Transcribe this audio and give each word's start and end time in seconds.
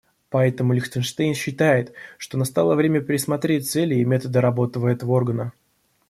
Поэтому 0.31 0.73
Лихтенштейн 0.73 1.35
считает, 1.35 1.93
что 2.17 2.35
настало 2.35 2.73
время 2.73 3.01
пересмотреть 3.01 3.69
цели 3.69 3.93
и 3.93 4.03
методы 4.03 4.41
работы 4.41 4.79
этого 4.87 5.11
органа. 5.11 5.53